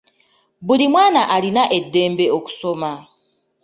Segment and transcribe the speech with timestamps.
[0.65, 2.91] Buli mwana alina eddembe okusoma.